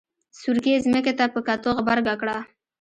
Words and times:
سورکي 0.39 0.73
ځمکې 0.85 1.13
ته 1.19 1.25
په 1.33 1.39
کتو 1.47 1.69
غبرګه 1.77 2.13
کړه. 2.21 2.37